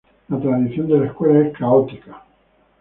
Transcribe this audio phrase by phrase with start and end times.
[0.29, 2.23] La tradición de la escuela es católica.